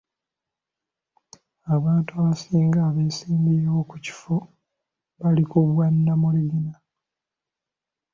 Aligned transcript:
Abantu 1.75 2.09
abasinga 2.19 2.79
abeesimbyewo 2.89 3.79
ku 3.89 3.95
kifo 4.05 4.35
bali 5.19 5.43
ku 5.51 5.57
bwa 5.69 5.85
nnamunigina. 5.93 6.73